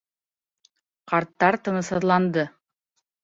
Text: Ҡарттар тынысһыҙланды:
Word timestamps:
Ҡарттар 1.11 1.59
тынысһыҙланды: 1.67 2.47